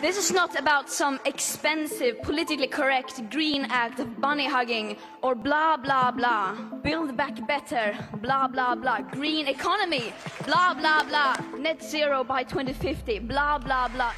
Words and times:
This 0.00 0.16
is 0.16 0.32
not 0.32 0.58
about 0.58 0.88
some 0.88 1.20
expensive, 1.26 2.22
politically 2.22 2.66
correct 2.66 3.20
green 3.30 3.66
act 3.68 4.00
of 4.00 4.18
bunny 4.18 4.46
hugging 4.46 4.96
or 5.20 5.34
blah 5.34 5.76
blah 5.76 6.10
blah. 6.10 6.56
Build 6.82 7.18
back 7.18 7.46
better, 7.46 7.94
blah 8.22 8.48
blah 8.48 8.74
blah. 8.76 9.02
Green 9.12 9.46
economy, 9.46 10.14
blah 10.46 10.72
blah 10.72 11.04
blah. 11.04 11.36
Net 11.58 11.82
zero 11.82 12.24
by 12.24 12.44
2050, 12.44 13.18
blah 13.18 13.58
blah 13.58 13.88
blah. 13.88 14.14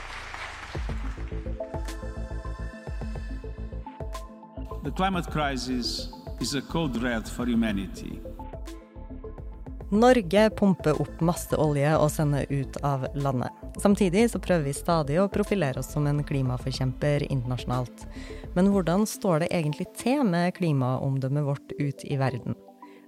The 4.84 4.92
climate 4.92 5.26
crisis 5.26 6.12
is 6.40 6.54
a 6.54 6.62
code 6.62 6.96
red 7.02 7.28
for 7.28 7.44
humanity. 7.44 8.20
Norge 9.90 10.48
pumper 10.56 10.94
opp 11.00 11.20
masse 11.20 11.58
olje 11.58 11.90
og 11.98 12.10
sender 12.10 12.46
ut 12.50 12.78
av 12.82 13.10
landet. 13.14 13.61
Samtidig 13.80 14.26
så 14.30 14.40
prøver 14.42 14.66
vi 14.68 14.74
stadig 14.76 15.16
å 15.20 15.30
profilere 15.32 15.80
oss 15.80 15.92
som 15.94 16.04
en 16.06 16.20
klimaforkjemper 16.26 17.24
internasjonalt. 17.30 18.04
Men 18.56 18.68
hvordan 18.74 19.06
står 19.08 19.44
det 19.44 19.52
egentlig 19.56 19.88
til 19.96 20.26
med 20.28 20.52
klimaomdømmet 20.58 21.46
vårt 21.46 21.72
ut 21.78 22.04
i 22.04 22.18
verden? 22.20 22.58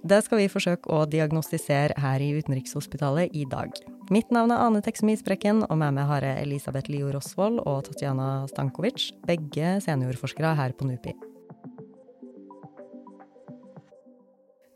Det 0.05 0.19
skal 0.21 0.43
vi 0.43 0.49
forsøke 0.49 0.89
å 0.93 1.05
diagnostisere 1.09 1.97
her 1.97 2.21
i 2.21 2.33
Utenrikshospitalet 2.37 3.33
i 3.33 3.45
dag. 3.49 3.71
Mitt 4.13 4.29
navn 4.33 4.53
er 4.53 4.61
Ane 4.61 4.83
Teksum 4.85 5.09
Isbrekken, 5.09 5.63
og 5.65 5.79
med 5.81 5.95
meg 5.97 6.05
har 6.05 6.25
jeg 6.25 6.43
Elisabeth 6.43 6.91
Lio 6.93 7.09
Rosvold 7.13 7.63
og 7.65 7.87
Tatjana 7.87 8.45
Stankovic, 8.51 9.07
begge 9.25 9.79
seniorforskere 9.81 10.53
her 10.59 10.77
på 10.77 10.85
NUPI. 10.91 11.15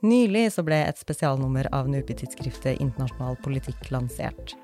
Nylig 0.01 0.47
så 0.55 0.63
ble 0.65 0.79
et 0.87 0.97
spesialnummer 0.97 1.67
av 1.75 1.91
NUPI-tidsskriftet 1.91 2.79
Internasjonal 2.79 3.37
politikk 3.43 3.91
lansert. 3.93 4.55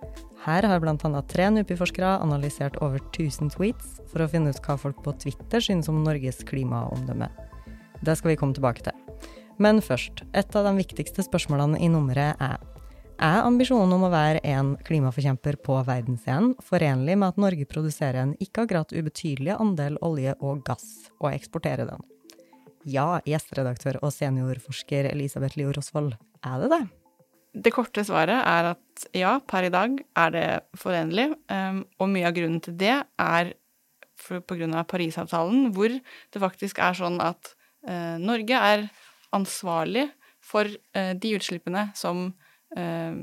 Her 0.45 0.67
har 0.69 0.81
bl.a. 0.81 1.21
tre 1.25 1.47
NUPI-forskere 1.49 2.19
analysert 2.21 2.77
over 2.85 3.01
1000 3.01 3.49
tweets 3.55 3.97
for 4.11 4.21
å 4.21 4.29
finne 4.29 4.53
ut 4.53 4.61
hva 4.61 4.77
folk 4.77 5.01
på 5.01 5.15
Twitter 5.23 5.63
synes 5.63 5.89
om 5.89 6.03
Norges 6.05 6.43
klimaomdømme. 6.45 7.31
Det 8.05 8.13
skal 8.19 8.33
vi 8.35 8.37
komme 8.37 8.53
tilbake 8.53 8.85
til. 8.85 8.93
Men 9.57 9.81
først, 9.81 10.21
et 10.37 10.55
av 10.55 10.67
de 10.67 10.75
viktigste 10.77 11.25
spørsmålene 11.25 11.79
i 11.81 11.89
nummeret 11.89 12.37
er 12.43 12.59
er 13.15 13.45
ambisjonen 13.45 13.93
om 13.95 14.01
å 14.03 14.11
være 14.11 14.41
en 14.43 14.73
klimaforkjemper 14.83 15.55
på 15.63 15.77
verdensscenen 15.87 16.51
forenlig 16.63 17.15
med 17.15 17.31
at 17.31 17.39
Norge 17.39 17.67
produserer 17.69 18.19
en 18.21 18.33
ikke 18.43 18.65
akkurat 18.65 18.91
ubetydelig 18.91 19.55
andel 19.55 19.95
olje 20.03 20.35
og 20.41 20.65
gass, 20.67 21.07
og 21.21 21.31
eksporterer 21.31 21.87
den? 21.87 22.03
Ja, 22.83 23.21
gjesteredaktør 23.25 24.01
og 24.03 24.11
seniorforsker 24.13 25.07
Elisabeth 25.13 25.57
Lio 25.57 25.71
Rosvold, 25.73 26.17
er 26.43 26.61
det 26.65 26.71
det? 26.75 26.83
Det 27.55 27.71
korte 27.71 28.03
svaret 28.03 28.41
er 28.41 28.71
at 28.73 29.05
ja, 29.15 29.37
per 29.47 29.67
i 29.67 29.71
dag 29.73 29.95
er 30.19 30.33
det 30.33 30.47
forenlig, 30.79 31.29
um, 31.51 31.83
og 31.99 32.11
mye 32.11 32.27
av 32.27 32.35
grunnen 32.35 32.61
til 32.63 32.75
det 32.79 32.97
er 33.21 33.53
på 34.25 34.57
grunn 34.57 34.75
av 34.75 34.87
Parisavtalen, 34.91 35.69
hvor 35.75 35.91
det 35.91 36.41
faktisk 36.41 36.79
er 36.83 36.97
sånn 36.97 37.19
at 37.23 37.53
uh, 37.87 38.15
Norge 38.19 38.59
er 38.71 38.87
ansvarlig 39.35 40.07
for 40.43 40.67
uh, 40.67 41.13
de 41.15 41.35
utslippene 41.37 41.89
som 41.97 42.27
uh, 42.77 43.21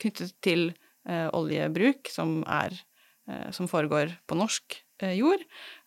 knyttet 0.00 0.36
til 0.44 0.72
oljebruk, 1.06 2.08
som, 2.10 2.40
er, 2.50 2.72
som 3.54 3.68
foregår 3.70 4.10
på 4.26 4.34
norsk 4.34 4.74
Eh, 4.98 5.12
jord. 5.12 5.42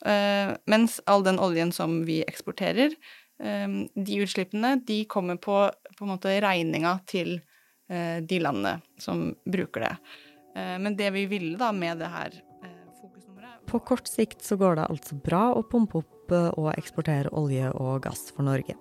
Eh, 0.05 0.51
mens 0.69 0.99
all 1.09 1.23
den 1.25 1.39
oljen 1.41 1.71
som 1.73 2.03
vi 2.05 2.21
eksporterer, 2.21 2.93
eh, 3.41 3.67
de 3.95 4.19
utslippene, 4.21 4.75
de 4.85 5.05
kommer 5.05 5.37
på, 5.37 5.71
på 5.97 6.17
regninga 6.23 6.99
til 7.07 7.41
de 7.89 8.37
landene 8.39 8.75
som 9.01 9.31
bruker 9.49 9.87
det. 9.87 9.95
Men 10.53 10.93
det 10.97 11.09
vi 11.15 11.23
ville 11.29 11.57
da 11.57 11.71
med 11.73 11.97
det 12.01 12.09
her 12.13 12.35
fokusnummeret 13.01 13.65
På 13.69 13.79
kort 13.81 14.07
sikt 14.09 14.43
så 14.45 14.57
går 14.59 14.77
det 14.77 14.87
altså 14.93 15.17
bra 15.25 15.47
å 15.57 15.63
pumpe 15.65 16.03
opp 16.03 16.33
og 16.33 16.69
eksportere 16.75 17.31
olje 17.33 17.71
og 17.73 18.03
gass 18.05 18.27
for 18.35 18.45
Norge. 18.45 18.75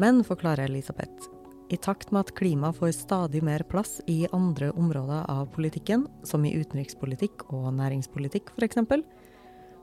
Men, 0.00 0.22
forklarer 0.24 0.70
Elisabeth, 0.70 1.28
i 1.68 1.76
takt 1.76 2.12
med 2.14 2.20
at 2.24 2.34
klima 2.38 2.70
får 2.72 2.94
stadig 2.96 3.42
mer 3.44 3.64
plass 3.68 3.98
i 4.06 4.22
andre 4.32 4.70
områder 4.72 5.26
av 5.28 5.50
politikken, 5.52 6.06
som 6.24 6.46
i 6.48 6.54
utenrikspolitikk 6.56 7.48
og 7.52 7.72
næringspolitikk 7.76 8.54
f.eks., 8.56 8.78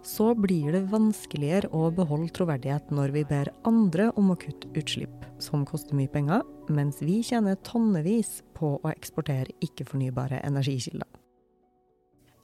så 0.06 0.30
blir 0.38 0.72
det 0.76 0.86
vanskeligere 0.92 1.72
å 1.74 1.90
beholde 1.94 2.30
troverdighet 2.36 2.92
når 2.94 3.14
vi 3.16 3.26
ber 3.28 3.50
andre 3.66 4.12
om 4.20 4.32
å 4.32 4.38
kutte 4.40 4.70
utslipp, 4.78 5.26
som 5.42 5.66
koster 5.66 5.98
mye 5.98 6.12
penger, 6.12 6.46
mens 6.70 7.02
vi 7.02 7.22
tjener 7.26 7.58
tonnevis 7.66 8.40
på 8.58 8.76
å 8.78 8.92
eksportere 8.94 9.56
ikke-fornybare 9.66 10.44
energikilder. 10.46 11.10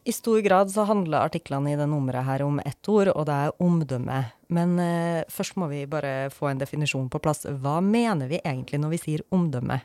I 0.03 0.13
stor 0.17 0.39
grad 0.41 0.72
så 0.73 0.88
handler 0.89 1.27
artiklene 1.27 1.75
i 1.75 1.77
det 1.77 1.85
nummeret 1.85 2.25
her 2.25 2.41
om 2.41 2.57
ett 2.66 2.89
ord, 2.89 3.11
og 3.13 3.27
det 3.29 3.35
er 3.38 3.61
omdømme. 3.61 4.17
Men 4.49 4.73
eh, 4.81 5.22
først 5.29 5.59
må 5.61 5.69
vi 5.69 5.83
bare 5.85 6.31
få 6.33 6.49
en 6.49 6.61
definisjon 6.61 7.05
på 7.13 7.22
plass. 7.22 7.45
Hva 7.45 7.78
mener 7.85 8.31
vi 8.31 8.41
egentlig 8.41 8.81
når 8.81 8.95
vi 8.95 9.01
sier 9.03 9.25
omdømme? 9.29 9.78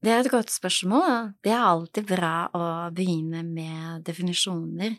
Det 0.00 0.14
er 0.14 0.22
et 0.22 0.32
godt 0.32 0.54
spørsmål. 0.54 1.34
Det 1.44 1.52
er 1.52 1.60
alltid 1.60 2.08
bra 2.08 2.34
å 2.54 2.64
begynne 2.94 3.44
med 3.44 4.06
definisjoner. 4.08 4.96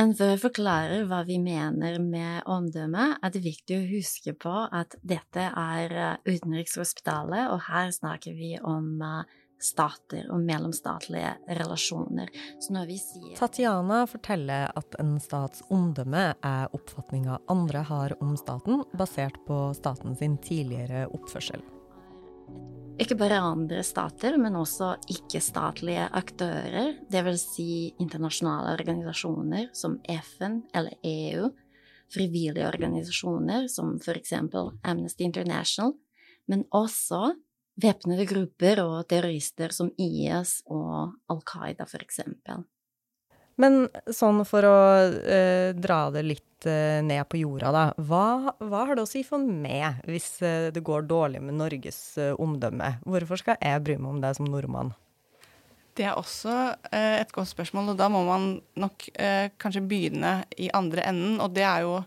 Men 0.00 0.14
før 0.16 0.30
jeg 0.32 0.40
forklarer 0.40 1.02
hva 1.10 1.18
vi 1.28 1.34
mener 1.42 1.98
med 2.00 2.46
omdømme, 2.48 3.18
er 3.20 3.32
det 3.34 3.42
viktig 3.44 3.76
å 3.76 3.88
huske 3.90 4.32
på 4.32 4.52
at 4.72 4.94
dette 5.04 5.42
er 5.44 5.92
eh, 5.92 6.22
Utenrikshospitalet, 6.24 7.50
og 7.52 7.66
her 7.66 7.90
snakker 7.92 8.32
vi 8.32 8.54
om 8.64 8.94
eh, 9.04 9.34
stater 9.60 10.30
og 10.32 10.40
mellomstatlige 10.46 11.34
relasjoner. 11.58 12.32
Så 12.64 12.72
når 12.72 12.88
vi 12.88 12.96
sier 13.02 13.36
Tatiana 13.36 14.06
forteller 14.08 14.72
at 14.80 14.96
en 15.04 15.18
stats 15.20 15.60
omdømme 15.68 16.30
er 16.32 16.72
oppfatninga 16.80 17.36
andre 17.52 17.84
har 17.92 18.16
om 18.24 18.32
staten, 18.40 18.80
basert 18.96 19.36
på 19.44 19.66
staten 19.76 20.16
sin 20.16 20.40
tidligere 20.40 21.10
oppførsel. 21.12 21.60
Ikke 23.00 23.16
bare 23.16 23.38
andre 23.40 23.80
stater, 23.86 24.34
men 24.36 24.58
også 24.60 24.90
ikke-statlige 25.08 26.02
aktører, 26.18 26.98
dvs. 27.08 27.44
Si 27.54 27.68
internasjonale 28.02 28.74
organisasjoner 28.76 29.70
som 29.72 29.94
FN 30.04 30.58
eller 30.76 30.98
EU, 31.08 31.46
frivillige 32.12 32.66
organisasjoner 32.68 33.70
som 33.72 33.94
f.eks. 34.04 34.34
Amnesty 34.84 35.24
International, 35.24 35.94
men 36.50 36.66
også 36.76 37.30
væpnede 37.80 38.26
grupper 38.28 38.82
og 38.84 39.08
terrorister 39.08 39.72
som 39.72 39.88
IS 39.96 40.58
og 40.68 41.14
Al 41.32 41.40
Qaida, 41.48 41.88
f.eks. 41.88 42.20
Men 43.60 43.84
sånn 44.14 44.40
for 44.48 44.64
å 44.64 44.76
eh, 45.20 45.76
dra 45.76 45.98
det 46.14 46.22
litt 46.24 46.68
eh, 46.68 47.00
ned 47.04 47.26
på 47.28 47.42
jorda, 47.42 47.72
da. 47.74 47.84
Hva, 47.98 48.54
hva, 48.56 48.86
har 48.88 48.96
det 48.96 49.04
å 49.04 49.10
si 49.10 49.22
for 49.26 49.42
meg 49.42 50.00
hvis 50.08 50.38
eh, 50.46 50.70
det 50.72 50.82
går 50.86 51.04
dårlig 51.10 51.42
med 51.44 51.58
Norges 51.58 52.00
eh, 52.20 52.32
omdømme? 52.40 52.94
Hvorfor 53.04 53.42
skal 53.42 53.60
jeg 53.60 53.82
bry 53.84 53.98
meg 54.00 54.14
om 54.14 54.22
det 54.22 54.32
som 54.38 54.48
nordmann? 54.48 54.94
Det 55.98 56.06
er 56.08 56.16
også 56.16 56.54
eh, 56.88 57.18
et 57.20 57.34
godt 57.36 57.50
spørsmål, 57.52 57.92
og 57.92 58.00
da 58.00 58.08
må 58.12 58.22
man 58.24 58.48
nok 58.80 59.10
eh, 59.12 59.52
kanskje 59.60 59.84
begynne 59.90 60.38
i 60.56 60.70
andre 60.76 61.04
enden. 61.10 61.36
Og 61.44 61.52
det 61.56 61.66
er 61.68 61.86
jo 61.88 62.00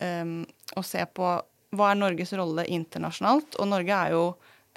å 0.00 0.80
se 0.80 1.02
på 1.12 1.30
hva 1.76 1.88
er 1.92 1.98
Norges 1.98 2.30
rolle 2.32 2.62
internasjonalt. 2.72 3.58
Og 3.60 3.68
Norge 3.68 3.92
er 3.92 4.14
jo 4.14 4.22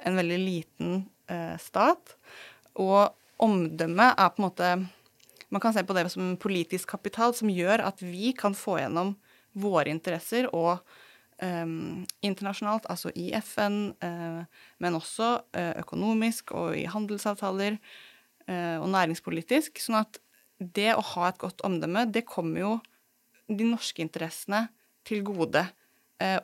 en 0.04 0.18
veldig 0.20 0.36
liten 0.36 0.98
stat. 1.56 2.12
Og 2.76 3.08
omdømmet 3.40 4.20
er 4.20 4.34
på 4.34 4.42
en 4.42 4.44
måte 4.44 4.68
man 5.52 5.60
kan 5.62 5.74
se 5.74 5.84
på 5.84 5.96
det 5.96 6.08
som 6.12 6.34
politisk 6.40 6.94
kapital 6.94 7.34
som 7.36 7.50
gjør 7.52 7.84
at 7.84 8.02
vi 8.02 8.32
kan 8.36 8.56
få 8.56 8.78
gjennom 8.80 9.14
våre 9.54 9.92
interesser 9.92 10.48
og 10.54 10.82
um, 11.42 12.04
internasjonalt, 12.24 12.88
altså 12.90 13.12
i 13.18 13.30
FN, 13.38 13.94
uh, 14.02 14.42
men 14.82 14.98
også 14.98 15.30
uh, 15.56 15.74
økonomisk 15.82 16.54
og 16.56 16.74
i 16.78 16.86
handelsavtaler 16.90 17.78
uh, 18.48 18.78
og 18.80 18.88
næringspolitisk. 18.94 19.80
Sånn 19.82 20.00
at 20.02 20.20
det 20.58 20.92
å 20.94 21.04
ha 21.14 21.30
et 21.30 21.40
godt 21.42 21.64
omdømme, 21.66 22.06
det 22.10 22.26
kommer 22.28 22.62
jo 22.62 22.74
de 23.50 23.66
norske 23.68 24.02
interessene 24.02 24.68
til 25.04 25.24
gode. 25.26 25.66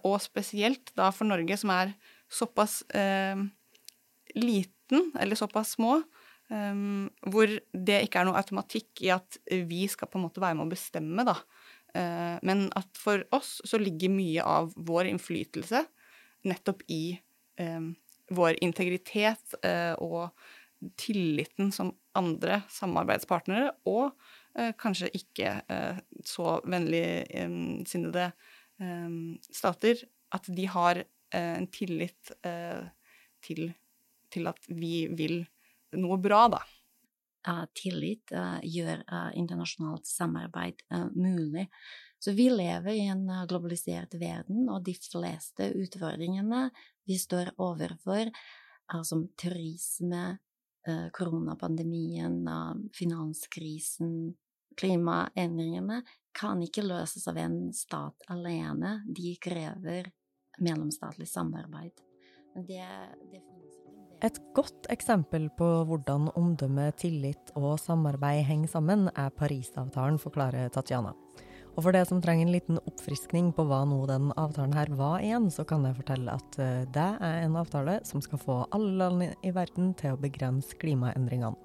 og 0.05 0.17
spesielt 0.21 0.91
da 0.99 1.07
for 1.15 1.25
Norge, 1.25 1.57
som 1.57 1.71
er 1.73 1.95
såpass 2.29 2.83
liten, 4.35 5.13
eller 5.17 5.39
såpass 5.39 5.77
små, 5.79 6.03
Um, 6.51 7.07
hvor 7.31 7.47
det 7.71 8.01
ikke 8.03 8.19
er 8.19 8.27
noe 8.27 8.41
automatikk 8.41 9.05
i 9.05 9.13
at 9.15 9.37
vi 9.71 9.85
skal 9.87 10.09
på 10.11 10.19
en 10.19 10.25
måte 10.25 10.43
være 10.43 10.57
med 10.59 10.67
å 10.67 10.73
bestemme, 10.73 11.23
da. 11.27 11.37
Uh, 11.95 12.39
men 12.47 12.65
at 12.79 12.91
for 12.99 13.23
oss 13.35 13.59
så 13.67 13.79
ligger 13.79 14.11
mye 14.15 14.43
av 14.47 14.73
vår 14.75 15.09
innflytelse 15.11 15.85
nettopp 16.47 16.83
i 16.91 17.19
um, 17.61 17.93
vår 18.35 18.59
integritet 18.65 19.57
uh, 19.63 19.95
og 20.03 20.91
tilliten 20.99 21.71
som 21.75 21.93
andre 22.19 22.63
samarbeidspartnere, 22.73 23.71
og 23.91 24.11
uh, 24.59 24.73
kanskje 24.81 25.13
ikke 25.19 25.55
så 26.27 26.57
vennligsinnede 26.67 28.31
um, 28.83 29.37
stater, 29.55 30.03
at 30.35 30.51
de 30.51 30.67
har 30.71 31.05
en 31.31 31.67
tillit 31.71 32.33
til, 33.47 33.69
til 34.35 34.49
at 34.51 34.65
vi 34.67 35.05
vil 35.15 35.45
noe 35.99 36.19
bra, 36.23 36.45
da. 36.53 36.61
uh, 37.49 37.65
tillit 37.75 38.33
uh, 38.37 38.59
gjør 38.63 39.03
internasjonalt 39.39 40.07
samarbeid 40.07 40.85
mulig. 41.15 41.69
Så 42.21 42.35
vi 42.37 42.51
lever 42.53 42.93
i 42.93 43.07
en 43.09 43.25
globalisert 43.49 44.15
verden, 44.21 44.69
og 44.69 44.85
de 44.85 44.93
fleste 44.93 45.71
utfordringene 45.73 46.67
vi 47.09 47.17
står 47.17 47.55
overfor, 47.57 48.29
er 48.29 49.05
som 49.09 49.23
turisme, 49.41 50.37
koronapandemien, 51.17 52.43
finanskrisen, 52.97 54.35
klimaendringene, 54.77 56.03
kan 56.37 56.61
ikke 56.65 56.85
løses 56.85 57.27
av 57.31 57.41
en 57.41 57.59
stat 57.73 58.29
alene. 58.33 58.99
De 59.09 59.33
krever 59.41 60.13
mellomstatlig 60.61 61.29
samarbeid. 61.29 62.05
Det, 62.55 62.85
det 63.33 63.43
et 64.25 64.39
godt 64.57 64.89
eksempel 64.93 65.49
på 65.57 65.67
hvordan 65.89 66.29
omdømme, 66.37 66.91
tillit 67.01 67.53
og 67.57 67.79
samarbeid 67.81 68.45
henger 68.49 68.69
sammen, 68.75 69.09
er 69.17 69.33
Parisavtalen, 69.33 70.21
forklarer 70.21 70.69
Tatjana. 70.75 71.15
Og 71.77 71.85
for 71.87 71.95
det 71.95 72.03
som 72.09 72.21
trenger 72.21 72.49
en 72.49 72.53
liten 72.53 72.81
oppfriskning 72.83 73.53
på 73.57 73.65
hva 73.69 73.85
nå 73.89 74.03
den 74.11 74.29
avtalen 74.35 74.75
her 74.77 74.91
var 74.99 75.23
igjen, 75.25 75.49
så 75.55 75.65
kan 75.65 75.87
jeg 75.87 75.97
fortelle 76.01 76.35
at 76.37 76.61
eh, 76.61 76.85
det 76.93 77.09
er 77.23 77.45
en 77.47 77.57
avtale 77.57 78.01
som 78.05 78.21
skal 78.25 78.43
få 78.43 78.61
alle 78.75 78.93
land 79.01 79.25
i 79.47 79.55
verden 79.55 79.95
til 79.97 80.17
å 80.17 80.21
begrense 80.21 80.77
klimaendringene. 80.83 81.57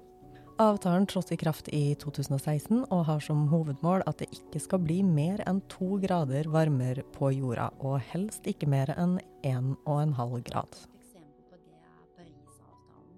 Avtalen 0.62 1.04
trådte 1.04 1.34
i 1.34 1.40
kraft 1.42 1.66
i 1.68 1.82
2016 2.00 2.86
og 2.86 3.02
har 3.10 3.20
som 3.20 3.42
hovedmål 3.50 4.06
at 4.08 4.22
det 4.22 4.30
ikke 4.32 4.62
skal 4.64 4.80
bli 4.86 5.02
mer 5.04 5.42
enn 5.44 5.60
to 5.68 5.98
grader 6.00 6.48
varmere 6.48 7.04
på 7.12 7.34
jorda, 7.36 7.68
og 7.84 8.00
helst 8.14 8.48
ikke 8.48 8.70
mer 8.72 8.94
enn 8.96 9.18
1,5 9.44 10.38
grad. 10.48 10.86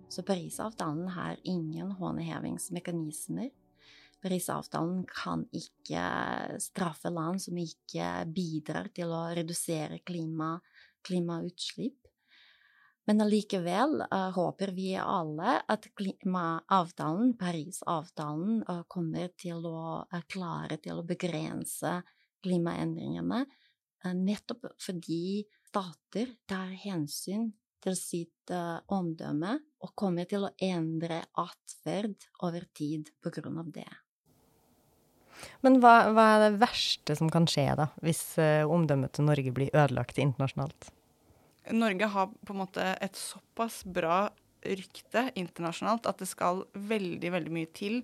Så 0.09 0.23
Parisavtalen 0.23 1.09
har 1.09 1.37
ingen 1.43 1.91
håndhevingsmekanismer. 1.93 3.51
Parisavtalen 4.23 5.05
kan 5.07 5.45
ikke 5.53 6.05
straffe 6.65 7.13
land 7.13 7.43
som 7.45 7.59
ikke 7.61 8.07
bidrar 8.33 8.89
til 8.97 9.13
å 9.13 9.27
redusere 9.37 10.01
klima, 10.09 10.57
klimautslipp. 11.05 12.09
Men 13.09 13.21
allikevel 13.25 14.03
uh, 14.09 14.31
håper 14.37 14.73
vi 14.77 14.91
alle 15.01 15.59
at 15.69 15.87
klimaavtalen, 15.97 17.37
Parisavtalen, 17.41 18.65
uh, 18.65 18.83
kommer 18.89 19.31
til 19.37 19.65
å 19.69 20.03
uh, 20.03 20.25
klare 20.29 20.81
til 20.83 21.01
å 21.01 21.07
begrense 21.09 22.01
klimaendringene, 22.45 23.45
nettopp 24.15 24.69
fordi 24.79 25.43
stater 25.67 26.37
tar 26.47 26.71
hensyn 26.85 27.49
til 27.85 27.97
sitt 27.99 28.53
omdømme 28.89 29.59
og 29.85 29.93
kommer 29.99 30.27
til 30.29 30.47
å 30.47 30.53
endre 30.65 31.21
atferd 31.39 32.29
over 32.47 32.65
tid 32.77 33.11
på 33.23 33.33
grunn 33.37 33.61
av 33.61 33.69
det. 33.75 33.89
Men 35.63 35.79
hva, 35.83 36.09
hva, 36.11 36.25
er 36.35 36.45
det 36.47 36.63
verste 36.65 37.15
som 37.19 37.29
kan 37.31 37.47
skje, 37.47 37.69
da, 37.79 37.91
hvis 38.03 38.23
omdømmet 38.67 39.15
til 39.15 39.29
Norge 39.29 39.53
blir 39.55 39.71
ødelagt 39.71 40.19
internasjonalt? 40.19 40.91
Norge 41.77 42.09
har 42.11 42.31
på 42.33 42.55
en 42.55 42.63
måte 42.63 42.85
et 43.05 43.19
såpass 43.19 43.83
bra 43.85 44.27
rykte 44.67 45.29
internasjonalt 45.39 46.09
at 46.11 46.23
det 46.23 46.29
skal 46.31 46.65
veldig, 46.75 47.31
veldig 47.35 47.53
mye 47.55 47.71
til 47.77 48.01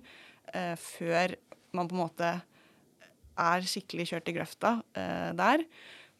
eh, 0.53 0.75
før 0.79 1.35
man 1.75 1.89
på 1.89 1.97
en 1.97 2.03
måte 2.03 2.31
er 3.35 3.67
skikkelig 3.67 4.07
kjørt 4.11 4.31
i 4.31 4.35
grøfta 4.37 4.71
eh, 4.95 5.31
der. 5.35 5.65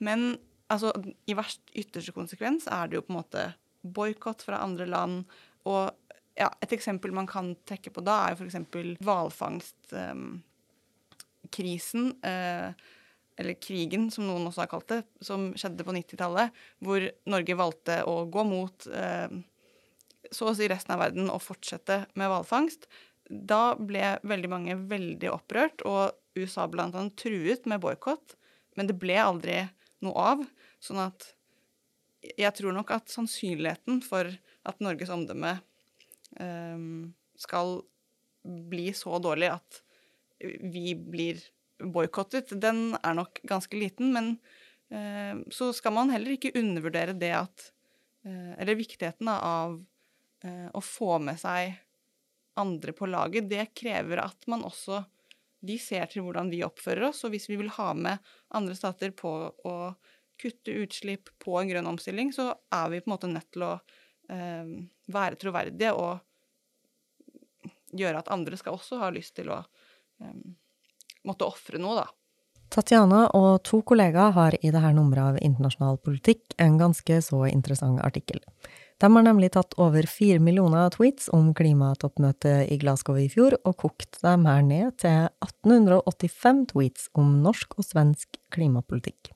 Men 0.03 0.35
altså, 0.73 0.89
i 1.25 1.33
verst 1.37 1.61
ytterste 1.75 2.13
konsekvens 2.15 2.67
er 2.71 2.87
det 2.87 2.95
jo 2.99 3.05
på 3.05 3.13
en 3.13 3.19
måte 3.19 3.43
boikott 3.85 4.41
fra 4.45 4.63
andre 4.65 4.85
land. 4.89 5.15
Og 5.69 5.83
ja, 6.35 6.49
et 6.61 6.73
eksempel 6.75 7.11
man 7.15 7.27
kan 7.29 7.55
trekke 7.67 7.91
på 7.93 8.01
da, 8.05 8.15
er 8.25 8.29
jo 8.33 8.37
f.eks. 8.45 8.57
hvalfangstkrisen. 9.05 12.03
Eh, 12.25 12.69
eller 13.35 13.55
krigen, 13.59 14.11
som 14.11 14.27
noen 14.29 14.47
også 14.47 14.61
har 14.63 14.71
kalt 14.71 14.91
det, 14.93 15.01
som 15.23 15.53
skjedde 15.59 15.83
på 15.83 15.95
90-tallet, 15.95 16.47
hvor 16.83 16.99
Norge 17.27 17.55
valgte 17.59 17.95
å 18.07 18.25
gå 18.31 18.43
mot 18.47 18.87
eh, 18.87 19.29
så 20.31 20.43
å 20.49 20.55
si 20.57 20.67
resten 20.71 20.93
av 20.95 21.01
verden 21.03 21.29
og 21.29 21.43
fortsette 21.43 22.05
med 22.15 22.29
hvalfangst. 22.31 22.87
Da 23.27 23.75
ble 23.75 24.19
veldig 24.23 24.49
mange 24.51 24.75
veldig 24.89 25.29
opprørt, 25.33 25.81
og 25.87 26.11
USA 26.39 26.67
bl.a. 26.71 27.09
truet 27.19 27.65
med 27.69 27.81
boikott. 27.83 28.35
Men 28.75 28.85
det 28.89 28.97
ble 28.99 29.15
aldri 29.21 29.67
noe 30.03 30.27
av. 30.33 30.43
Sånn 30.83 30.99
at 31.03 31.31
jeg 32.25 32.51
tror 32.57 32.73
nok 32.75 32.91
at 32.95 33.11
sannsynligheten 33.13 34.01
for 34.05 34.29
at 34.65 34.81
Norges 34.83 35.11
omdømme 35.13 35.57
um, 36.39 37.13
skal 37.37 37.79
bli 38.45 38.89
så 38.97 39.19
dårlig 39.21 39.51
at 39.53 39.81
vi 40.39 40.93
blir 40.97 41.41
boikottet, 41.79 42.53
den 42.61 42.95
er 43.01 43.17
nok 43.17 43.41
ganske 43.47 43.77
liten. 43.77 44.13
Men 44.15 44.35
uh, 44.93 45.43
så 45.53 45.71
skal 45.75 45.95
man 45.95 46.13
heller 46.13 46.35
ikke 46.35 46.55
undervurdere 46.57 47.17
det 47.17 47.33
at 47.37 47.71
uh, 48.25 48.53
Eller 48.57 48.79
viktigheten 48.79 49.29
av 49.31 49.79
uh, 50.45 50.69
å 50.73 50.81
få 50.81 51.19
med 51.21 51.39
seg 51.41 51.75
andre 52.55 52.95
på 52.95 53.09
laget. 53.09 53.49
Det 53.51 53.73
krever 53.77 54.23
at 54.23 54.47
man 54.51 54.63
også 54.65 55.03
de 55.65 55.77
ser 55.81 56.05
til 56.11 56.25
hvordan 56.25 56.51
vi 56.53 56.63
oppfører 56.65 57.09
oss. 57.09 57.23
Og 57.25 57.33
hvis 57.33 57.49
vi 57.51 57.57
vil 57.59 57.71
ha 57.77 57.91
med 57.97 58.33
andre 58.55 58.75
stater 58.77 59.13
på 59.17 59.31
å 59.49 59.75
kutte 60.41 60.75
utslipp 60.83 61.31
på 61.39 61.55
en 61.59 61.69
grønn 61.69 61.87
omstilling, 61.87 62.33
så 62.35 62.51
er 62.73 62.91
vi 62.91 63.01
på 63.01 63.09
en 63.09 63.15
måte 63.15 63.31
nødt 63.31 63.51
til 63.55 63.65
å 63.67 63.73
eh, 64.31 64.75
være 65.15 65.39
troverdige 65.41 65.93
og 65.95 66.19
gjøre 67.95 68.19
at 68.19 68.31
andre 68.35 68.59
skal 68.59 68.75
også 68.75 68.99
ha 68.99 69.11
lyst 69.15 69.37
til 69.39 69.51
å 69.53 69.61
eh, 69.61 70.37
måtte 71.25 71.47
ofre 71.47 71.81
noe, 71.81 72.03
da. 72.03 72.07
Tatjana 72.75 73.27
og 73.37 73.61
to 73.63 73.79
kollegaer 73.87 74.33
har 74.35 74.55
i 74.57 74.71
dette 74.73 74.91
nummeret 74.97 75.35
av 75.35 75.37
Internasjonal 75.45 75.99
politikk 76.03 76.57
en 76.59 76.79
ganske 76.81 77.21
så 77.23 77.45
interessant 77.47 78.01
artikkel. 78.03 78.41
De 79.01 79.09
har 79.11 79.23
nemlig 79.25 79.51
tatt 79.51 79.75
over 79.81 80.07
fire 80.07 80.39
millioner 80.39 80.89
tweets 80.93 81.27
om 81.35 81.49
klimatoppmøtet 81.55 82.71
i 82.71 82.77
Glasgow 82.79 83.17
i 83.19 83.27
fjor, 83.31 83.57
og 83.67 83.75
kokt 83.83 84.21
dem 84.23 84.45
her 84.47 84.61
ned 84.63 84.95
til 85.03 85.27
1885 85.43 86.61
tweets 86.71 87.09
om 87.19 87.41
norsk 87.43 87.75
og 87.75 87.87
svensk 87.89 88.39
klimapolitikk. 88.55 89.33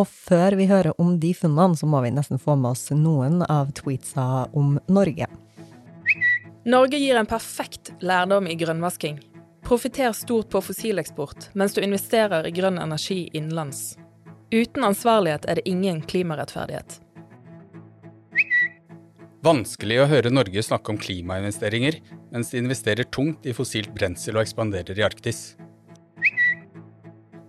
Og 0.00 0.08
før 0.08 0.56
vi 0.60 0.68
hører 0.68 0.96
om 1.00 1.14
de 1.20 1.32
funnene, 1.36 1.76
så 1.76 1.88
må 1.88 2.02
vi 2.04 2.12
nesten 2.12 2.40
få 2.40 2.56
med 2.56 2.74
oss 2.74 2.90
noen 2.92 3.40
av 3.48 3.72
tweetsa 3.76 4.46
om 4.56 4.76
Norge. 4.92 5.28
Norge 6.68 7.00
gir 7.00 7.16
en 7.18 7.28
perfekt 7.28 7.94
lærdom 8.04 8.46
i 8.46 8.56
grønnvasking. 8.60 9.18
Profiter 9.64 10.12
stort 10.12 10.50
på 10.52 10.60
fossileksport, 10.60 11.48
mens 11.56 11.72
du 11.72 11.80
investerer 11.80 12.44
i 12.48 12.52
grønn 12.54 12.80
energi 12.82 13.24
innenlands. 13.32 13.96
Uten 14.52 14.84
ansvarlighet 14.84 15.48
er 15.48 15.60
det 15.60 15.68
ingen 15.68 16.02
klimarettferdighet. 16.04 17.00
Vanskelig 19.42 19.96
å 19.98 20.06
høre 20.06 20.30
Norge 20.30 20.62
snakke 20.62 20.92
om 20.92 20.98
klimainvesteringer, 21.02 21.98
mens 22.30 22.52
de 22.52 22.60
investerer 22.62 23.08
tungt 23.10 23.46
i 23.46 23.54
fossilt 23.56 23.90
brensel 23.94 24.38
og 24.38 24.44
ekspanderer 24.44 24.98
i 24.98 25.06
Arktis. 25.06 25.56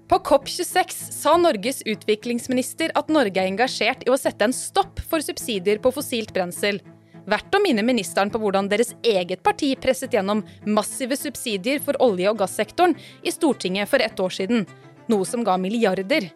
På 0.10 0.18
COP26 0.26 0.98
sa 1.14 1.36
Norges 1.38 1.84
utviklingsminister 1.90 2.92
at 2.98 3.14
Norge 3.14 3.40
er 3.40 3.50
engasjert 3.50 4.04
i 4.08 4.12
å 4.12 4.18
sette 4.20 4.46
en 4.46 4.54
stopp 4.54 5.00
for 5.10 5.24
subsidier 5.26 5.80
på 5.82 5.94
fossilt 5.94 6.34
brensel, 6.34 6.82
Verdt 7.24 7.56
å 7.56 7.62
minne 7.64 7.86
ministeren 7.88 8.32
på 8.32 8.40
hvordan 8.42 8.68
deres 8.68 8.92
eget 9.08 9.44
parti 9.46 9.70
presset 9.80 10.12
gjennom 10.12 10.42
massive 10.68 11.16
subsidier 11.16 11.80
for 11.84 11.96
olje- 12.04 12.28
og 12.32 12.42
gassektoren 12.42 12.98
i 13.24 13.32
Stortinget 13.32 13.88
for 13.88 14.04
ett 14.04 14.20
år 14.20 14.34
siden. 14.42 14.66
Noe 15.08 15.28
som 15.28 15.46
ga 15.48 15.56
milliarder. 15.60 16.28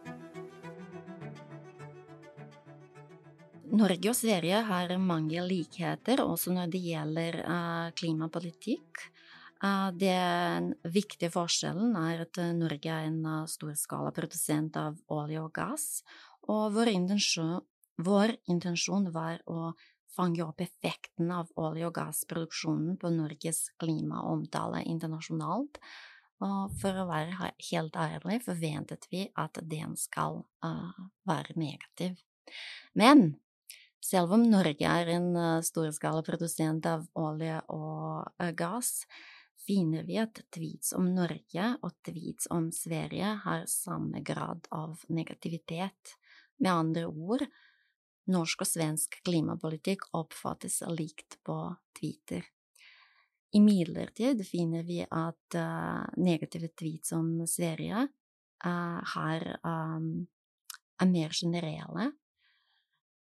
Norge 3.67 4.11
og 4.11 4.15
Sverige 4.15 4.61
har 4.63 4.91
mange 5.01 5.41
likheter 5.43 6.21
også 6.23 6.53
når 6.55 6.69
det 6.71 6.79
gjelder 6.85 7.37
uh, 7.43 7.87
klimapolitikk. 7.99 9.01
Uh, 9.59 9.89
den 9.91 10.69
viktige 10.87 11.31
forskjellen 11.33 11.95
er 11.99 12.23
at 12.23 12.39
Norge 12.55 12.93
er 12.93 13.09
en 13.09 13.47
storskala 13.49 14.13
produsent 14.15 14.77
av 14.79 14.95
olje 15.11 15.41
og 15.41 15.51
gass, 15.57 15.87
og 16.47 16.77
vår 16.77 16.93
intensjon, 16.93 17.59
vår 17.99 18.37
intensjon 18.47 19.09
var 19.11 19.41
å 19.51 19.73
fange 20.15 20.45
opp 20.45 20.61
effekten 20.63 21.33
av 21.33 21.49
olje- 21.59 21.89
og 21.89 21.95
gassproduksjonen 21.97 22.95
på 23.01 23.11
Norges 23.13 23.67
klimaomtale 23.81 24.85
internasjonalt. 24.87 25.81
Og 26.45 26.71
for 26.79 27.01
å 27.01 27.07
være 27.09 27.51
helt 27.71 27.97
ærlig 27.97 28.39
forventet 28.45 29.09
vi 29.11 29.25
at 29.35 29.59
den 29.65 29.97
skal 29.97 30.43
uh, 30.63 31.03
være 31.27 31.57
negativ. 31.57 32.15
Men 32.97 33.35
selv 34.03 34.33
om 34.37 34.43
Norge 34.43 34.87
er 34.87 35.09
en 35.15 35.31
storskalaprodusent 35.33 35.65
storskala 35.67 36.23
produsent 36.23 36.85
av 36.85 37.07
olje 37.17 37.57
og 37.73 38.27
uh, 38.41 38.51
gass, 38.57 39.05
finner 39.67 40.05
vi 40.07 40.17
at 40.21 40.39
tweets 40.53 40.93
om 40.95 41.09
Norge 41.15 41.69
og 41.83 41.95
tweets 42.07 42.47
om 42.53 42.69
Sverige 42.71 43.33
har 43.43 43.65
samme 43.67 44.21
grad 44.23 44.67
av 44.71 45.01
negativitet. 45.09 46.15
Med 46.57 46.71
andre 46.71 47.07
ord, 47.07 47.43
norsk 48.31 48.63
og 48.63 48.69
svensk 48.69 49.19
klimapolitikk 49.27 50.07
oppfattes 50.17 50.79
likt 50.93 51.39
på 51.45 51.57
Twitter. 51.99 52.45
Imidlertid 53.55 54.43
finner 54.47 54.83
vi 54.87 55.01
at 55.03 55.55
uh, 55.55 56.07
negative 56.19 56.71
tweets 56.75 57.13
om 57.15 57.45
Sverige 57.47 58.07
uh, 58.07 58.99
har, 59.15 59.45
um, 59.63 60.27
er 61.01 61.11
mer 61.11 61.35
generelle, 61.35 62.11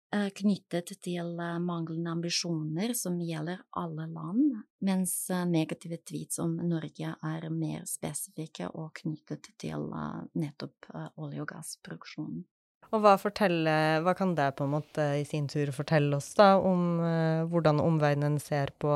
knyttet 0.10 0.94
til 1.04 1.34
manglende 1.36 2.14
ambisjoner 2.16 2.94
som 2.96 3.18
gjelder 3.20 3.60
alle 3.76 4.06
land, 4.08 4.60
mens 4.80 5.16
negative 5.50 6.00
tweets 6.08 6.40
om 6.40 6.56
Norge 6.64 7.12
er 7.12 7.48
mer 7.52 7.84
spesifikke 7.90 8.70
og 8.72 8.94
knyttet 9.02 9.50
til 9.60 9.90
nettopp 10.38 10.88
olje- 11.20 11.44
og 11.44 11.50
gassproduksjonen. 11.52 12.46
Og 12.88 13.04
hva, 13.04 13.18
hva, 13.20 14.14
kan 14.16 14.32
det 14.38 14.54
på 14.56 14.64
en 14.64 14.76
måte 14.78 15.10
i 15.20 15.26
sin 15.28 15.50
tur 15.52 15.74
fortelle 15.76 16.16
oss 16.16 16.30
da 16.40 16.54
om 16.56 17.02
hvordan 17.52 17.84
omverdenen 17.84 18.40
ser 18.40 18.72
på 18.80 18.94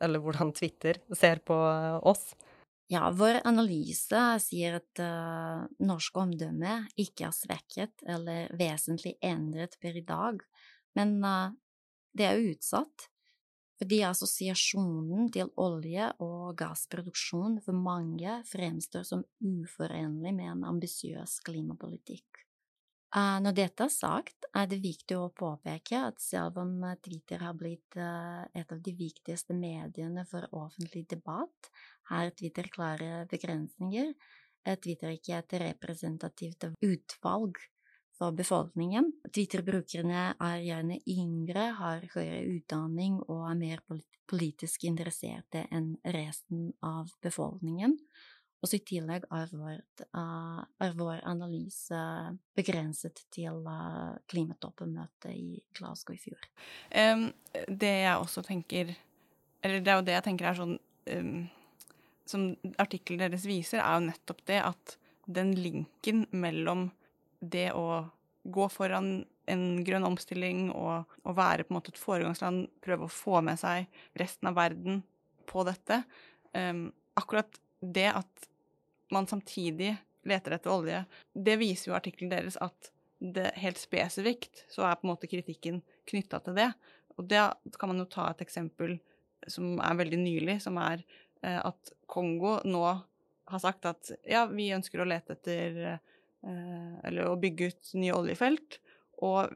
eller 0.00 0.22
hvordan 0.24 0.54
Twitter 0.56 0.96
ser 1.12 1.42
på 1.44 1.56
oss? 2.00 2.32
Ja, 2.90 3.04
vår 3.14 3.38
analyse 3.46 4.20
sier 4.42 4.80
at 4.80 4.98
uh, 4.98 5.62
norsk 5.86 6.16
omdømme 6.18 6.88
ikke 6.98 7.28
er 7.28 7.36
svekket 7.36 8.02
eller 8.02 8.50
vesentlig 8.58 9.12
endret 9.22 9.76
per 9.78 9.94
i 9.94 10.02
dag, 10.02 10.40
men 10.98 11.12
uh, 11.22 11.52
det 12.18 12.26
er 12.26 12.42
utsatt 12.50 13.06
fordi 13.80 14.02
assosiasjonen 14.04 15.30
til 15.32 15.48
olje- 15.56 16.10
og 16.20 16.50
gassproduksjon 16.58 17.60
for 17.64 17.78
mange 17.78 18.40
fremstår 18.50 19.06
som 19.08 19.22
uforenlig 19.38 20.34
med 20.36 20.50
en 20.50 20.66
ambisiøs 20.74 21.38
klimapolitikk. 21.46 22.42
Uh, 23.10 23.40
når 23.42 23.56
dette 23.58 23.86
er 23.88 23.90
sagt, 23.90 24.46
er 24.54 24.68
det 24.70 24.78
viktig 24.84 25.16
å 25.18 25.32
påpeke 25.34 25.98
at 25.98 26.20
selv 26.22 26.60
om 26.62 26.76
eh, 26.86 26.98
Twitter 27.02 27.42
har 27.42 27.56
blitt 27.58 27.96
uh, 27.98 28.44
et 28.54 28.70
av 28.70 28.78
de 28.78 28.92
viktigste 28.94 29.56
mediene 29.58 30.22
for 30.30 30.46
offentlig 30.54 31.08
debatt, 31.10 31.72
har 32.12 32.30
Twitter 32.38 32.70
klare 32.70 33.24
begrensninger. 33.30 34.14
Twitter 34.60 35.08
er 35.08 35.16
ikke 35.16 35.38
et 35.38 35.54
representativt 35.62 36.66
utvalg 36.84 37.58
for 38.20 38.36
befolkningen. 38.36 39.06
Twitter-brukerne 39.32 40.24
er 40.36 40.58
gjerne 40.66 40.98
yngre, 41.08 41.70
har 41.78 42.04
høyere 42.12 42.44
utdanning 42.58 43.16
og 43.24 43.46
er 43.48 43.56
mer 43.58 43.82
politisk 44.30 44.84
interesserte 44.86 45.64
enn 45.72 45.94
resten 46.04 46.68
av 46.84 47.08
befolkningen. 47.24 47.96
Og 48.60 48.68
så 48.68 48.76
i 48.76 48.82
tillegg 48.84 49.24
er 49.32 49.52
vår, 49.56 49.78
uh, 50.12 50.60
er 50.84 50.96
vår 50.98 51.22
analyse 51.28 52.00
begrenset 52.58 53.22
til 53.32 53.62
uh, 53.64 54.18
klimatoppmøtet 54.28 55.32
i 55.32 55.62
Glasgow 55.76 56.16
i 56.16 56.20
fjor. 56.20 56.44
Um, 56.92 57.30
det 57.66 57.94
jeg 58.02 58.18
også 58.18 58.44
tenker 58.46 58.92
Eller 59.64 59.80
det 59.80 59.92
er 59.92 59.98
jo 59.98 60.04
det 60.06 60.16
jeg 60.18 60.26
tenker 60.28 60.50
er 60.50 60.58
sånn 60.58 60.76
um, 61.16 61.40
Som 62.28 62.44
artikkelen 62.80 63.24
deres 63.24 63.48
viser, 63.48 63.80
er 63.80 63.96
jo 63.96 64.10
nettopp 64.10 64.44
det 64.48 64.60
at 64.66 64.96
den 65.30 65.54
linken 65.56 66.24
mellom 66.30 66.88
det 67.40 67.70
å 67.72 68.02
gå 68.44 68.66
foran 68.72 69.22
en 69.50 69.64
grønn 69.86 70.04
omstilling 70.06 70.68
og, 70.74 71.08
og 71.24 71.36
være 71.36 71.64
på 71.64 71.72
en 71.72 71.78
måte 71.78 71.92
et 71.94 72.00
foregangsland, 72.00 72.68
prøve 72.84 73.06
å 73.06 73.12
få 73.12 73.40
med 73.44 73.58
seg 73.60 73.88
resten 74.20 74.50
av 74.50 74.58
verden 74.58 75.00
på 75.50 75.64
dette 75.68 76.02
um, 76.52 76.88
Akkurat 77.18 77.58
det 77.80 78.08
at 78.12 78.48
man 79.10 79.26
samtidig 79.26 79.94
leter 80.28 80.54
etter 80.54 80.72
olje, 80.72 81.04
det 81.32 81.56
viser 81.60 81.90
jo 81.90 81.96
artikkelen 81.96 82.32
deres 82.32 82.58
at 82.60 82.92
det 83.20 83.50
helt 83.60 83.80
spesifikt 83.80 84.64
så 84.72 84.86
er 84.88 84.96
på 84.96 85.06
en 85.06 85.12
måte 85.12 85.28
kritikken 85.28 85.80
knytta 86.08 86.40
til 86.44 86.56
det. 86.56 86.70
Og 87.18 87.26
da 87.28 87.50
kan 87.76 87.92
man 87.92 88.00
jo 88.00 88.08
ta 88.08 88.30
et 88.30 88.44
eksempel 88.44 88.96
som 89.48 89.80
er 89.80 89.98
veldig 89.98 90.20
nylig, 90.20 90.58
som 90.64 90.78
er 90.80 91.02
eh, 91.44 91.60
at 91.60 91.92
Kongo 92.10 92.58
nå 92.68 92.84
har 93.50 93.62
sagt 93.62 93.88
at 93.88 94.12
ja, 94.28 94.46
vi 94.48 94.70
ønsker 94.76 95.02
å 95.02 95.08
lete 95.08 95.36
etter 95.36 95.82
eh, 95.90 96.96
Eller 97.04 97.28
å 97.28 97.36
bygge 97.36 97.66
ut 97.68 97.90
nye 98.00 98.16
oljefelt. 98.16 98.78
Og 99.20 99.50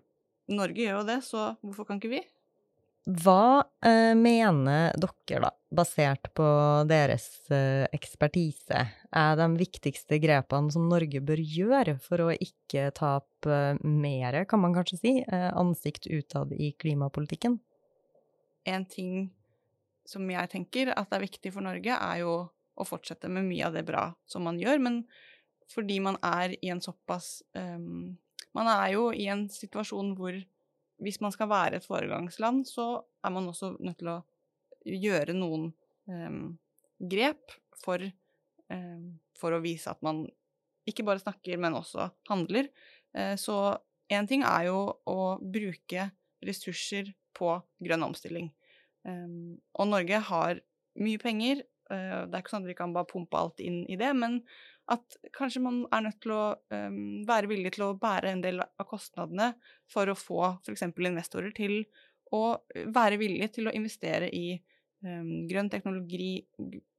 Norge 0.52 0.82
gjør 0.82 0.98
jo 0.98 1.08
det, 1.08 1.20
så 1.24 1.44
hvorfor 1.62 1.88
kan 1.88 2.00
ikke 2.00 2.12
vi? 2.18 2.20
Hva 3.04 3.60
eh, 3.84 4.14
mener 4.16 4.94
dere, 4.96 5.40
da, 5.44 5.50
basert 5.76 6.30
på 6.32 6.46
deres 6.88 7.26
eh, 7.52 7.84
ekspertise, 7.92 8.80
er 9.12 9.36
de 9.36 9.48
viktigste 9.60 10.16
grepene 10.22 10.72
som 10.72 10.86
Norge 10.88 11.20
bør 11.20 11.42
gjøre 11.42 11.98
for 12.00 12.24
å 12.24 12.30
ikke 12.32 12.86
tape 12.96 13.52
eh, 13.52 13.82
mer, 13.84 14.38
kan 14.48 14.62
man 14.62 14.72
kanskje 14.76 15.00
si, 15.02 15.12
eh, 15.20 15.50
ansikt 15.52 16.08
utad 16.08 16.54
i 16.56 16.70
klimapolitikken? 16.80 17.58
En 18.72 18.88
ting 18.88 19.28
som 20.08 20.24
jeg 20.32 20.52
tenker 20.56 20.94
at 20.96 21.12
er 21.12 21.26
viktig 21.26 21.52
for 21.52 21.64
Norge, 21.64 21.92
er 21.92 22.22
jo 22.24 22.38
å 22.74 22.88
fortsette 22.88 23.28
med 23.28 23.44
mye 23.50 23.68
av 23.68 23.76
det 23.76 23.84
bra 23.84 24.06
som 24.24 24.48
man 24.48 24.56
gjør, 24.56 24.80
men 24.80 25.02
fordi 25.76 26.00
man 26.08 26.16
er 26.24 26.56
i 26.56 26.72
en 26.72 26.80
såpass 26.84 27.42
um, 27.56 28.16
Man 28.54 28.68
er 28.70 28.92
jo 28.92 29.08
i 29.10 29.24
en 29.32 29.48
situasjon 29.50 30.12
hvor 30.14 30.36
hvis 31.04 31.20
man 31.22 31.32
skal 31.34 31.50
være 31.50 31.78
et 31.78 31.86
foregangsland, 31.86 32.64
så 32.68 33.04
er 33.24 33.32
man 33.34 33.48
også 33.50 33.74
nødt 33.78 34.00
til 34.00 34.10
å 34.14 34.20
gjøre 34.84 35.36
noen 35.36 35.70
um, 36.10 36.56
grep 36.98 37.54
for, 37.80 38.02
um, 38.72 39.06
for, 39.38 39.56
å 39.56 39.62
vise 39.64 39.92
at 39.92 40.00
man 40.04 40.24
ikke 40.88 41.06
bare 41.06 41.22
snakker, 41.22 41.60
men 41.60 41.76
også 41.78 42.08
handler. 42.30 42.68
Uh, 43.16 43.34
så 43.40 43.76
én 44.12 44.28
ting 44.28 44.44
er 44.46 44.68
jo 44.70 44.80
å 45.08 45.36
bruke 45.40 46.10
ressurser 46.44 47.12
på 47.36 47.54
grønn 47.84 48.06
omstilling. 48.06 48.50
Um, 49.04 49.56
og 49.76 49.90
Norge 49.90 50.20
har 50.30 50.60
mye 51.00 51.20
penger. 51.20 51.64
Uh, 51.90 52.24
det 52.28 52.36
er 52.36 52.42
ikke 52.42 52.54
sånn 52.54 52.64
at 52.64 52.72
vi 52.72 52.78
kan 52.78 52.94
bare 52.96 53.10
pumpe 53.10 53.40
alt 53.40 53.60
inn 53.64 53.82
i 53.90 53.98
det, 54.00 54.12
men 54.16 54.40
at 54.92 55.16
kanskje 55.32 55.62
man 55.64 55.82
er 55.94 56.04
nødt 56.04 56.20
til 56.22 56.34
å 56.34 56.42
um, 56.74 56.96
være 57.28 57.48
villig 57.48 57.74
til 57.76 57.86
å 57.86 57.94
bære 58.00 58.34
en 58.34 58.42
del 58.44 58.60
av 58.60 58.86
kostnadene 58.88 59.54
for 59.90 60.10
å 60.10 60.16
få 60.18 60.40
f.eks. 60.60 60.84
investorer 60.92 61.54
til 61.56 61.80
å 62.34 62.58
være 62.92 63.18
villig 63.20 63.48
til 63.54 63.70
å 63.70 63.74
investere 63.76 64.28
i 64.28 64.58
um, 65.06 65.46
grønn 65.48 65.70
teknologi, 65.72 66.44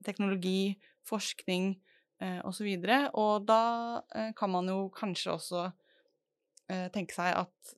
teknologi 0.06 0.74
forskning 1.06 1.76
uh, 2.24 2.42
osv. 2.50 2.72
Og, 2.74 2.88
så 2.90 2.98
og 3.22 3.46
da 3.50 3.62
uh, 4.02 4.32
kan 4.38 4.54
man 4.56 4.72
jo 4.72 4.88
kanskje 4.96 5.36
også 5.36 5.68
uh, 5.70 6.88
tenke 6.96 7.18
seg 7.18 7.36
at 7.46 7.76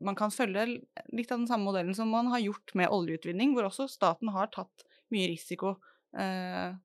man 0.00 0.16
kan 0.16 0.32
følge 0.32 0.66
litt 1.12 1.32
av 1.32 1.42
den 1.42 1.48
samme 1.48 1.68
modellen 1.68 1.96
som 1.96 2.08
man 2.12 2.30
har 2.32 2.40
gjort 2.40 2.72
med 2.78 2.92
oljeutvinning, 2.92 3.52
hvor 3.52 3.68
også 3.68 3.88
staten 3.90 4.32
har 4.32 4.48
tatt 4.52 4.86
mye 5.12 5.28
risiko. 5.28 5.76
Uh, 6.16 6.76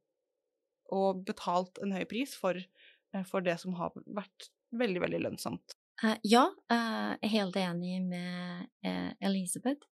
og 0.93 1.23
betalt 1.27 1.79
en 1.83 1.95
høy 1.95 2.05
pris 2.09 2.35
for, 2.37 2.57
eh, 2.57 3.25
for 3.25 3.45
det 3.45 3.57
som 3.61 3.75
har 3.79 3.95
vært 4.05 4.49
veldig, 4.75 5.01
veldig 5.05 5.23
lønnsomt. 5.27 5.75
Uh, 6.03 6.17
ja, 6.27 6.49
uh, 6.71 7.15
jeg 7.15 7.29
er 7.29 7.35
helt 7.37 7.59
enig 7.59 7.99
med 8.03 9.13
Elisabeth. 9.23 9.87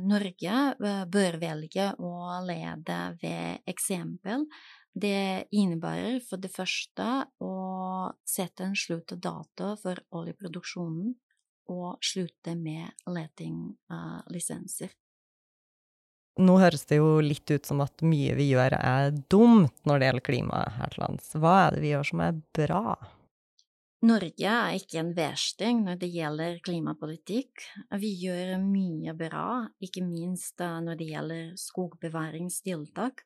Norge 0.00 0.52
bør 1.12 1.34
velge 1.36 1.90
å 2.00 2.12
lede 2.40 2.94
ved 3.20 3.66
eksempel. 3.68 4.46
Det 4.96 5.44
innebærer 5.52 6.22
for 6.24 6.40
det 6.40 6.48
første 6.50 7.08
å 7.44 7.52
sette 8.24 8.64
en 8.64 8.72
sluttdato 8.72 9.74
for 9.82 10.00
oljeproduksjonen 10.16 11.12
og 11.68 12.00
slutte 12.00 12.56
med 12.56 13.04
letinglisenser. 13.12 14.96
Nå 16.38 16.54
høres 16.62 16.84
det 16.86 17.00
jo 17.00 17.18
litt 17.18 17.50
ut 17.50 17.66
som 17.66 17.80
at 17.82 18.02
mye 18.06 18.36
vi 18.38 18.52
gjør 18.52 18.76
er 18.78 19.10
dumt 19.32 19.74
når 19.88 19.98
det 19.98 20.08
gjelder 20.08 20.26
klima 20.28 20.60
her 20.76 20.92
til 20.94 21.02
lands. 21.02 21.32
Hva 21.34 21.54
er 21.64 21.74
det 21.74 21.82
vi 21.82 21.90
gjør 21.90 22.06
som 22.12 22.22
er 22.22 22.36
bra? 22.58 22.82
Norge 24.06 24.50
er 24.52 24.76
ikke 24.78 25.00
en 25.00 25.10
versting 25.16 25.80
når 25.82 25.98
det 25.98 26.12
gjelder 26.14 26.60
klimapolitikk. 26.62 27.64
Vi 27.98 28.12
gjør 28.22 28.54
mye 28.62 29.14
bra, 29.18 29.48
ikke 29.82 30.04
minst 30.06 30.62
når 30.62 31.00
det 31.00 31.08
gjelder 31.10 31.50
skogbevaringstiltak, 31.58 33.24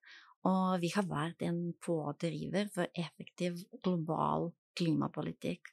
og 0.49 0.81
vi 0.81 0.95
har 0.95 1.04
vært 1.11 1.45
en 1.45 1.61
pådriver 1.85 2.73
for 2.73 2.88
effektiv 2.97 3.61
global 3.85 4.49
klimapolitikk. 4.81 5.69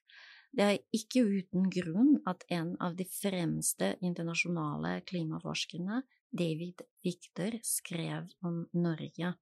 Det 0.51 0.65
er 0.65 0.77
ikke 0.91 1.23
uten 1.23 1.71
grunn 1.71 2.17
at 2.27 2.43
en 2.51 2.73
av 2.83 2.99
de 2.99 3.07
fremste 3.07 3.93
internasjonale 4.03 4.97
klimaforskerne 5.07 6.03
David 6.31 6.81
Victor 7.03 7.59
skrev 7.63 8.29
om 8.45 8.67
Norge. 8.73 9.33